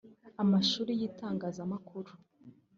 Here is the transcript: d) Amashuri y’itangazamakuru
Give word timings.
d) 0.39 0.39
Amashuri 0.43 0.91
y’itangazamakuru 0.99 2.11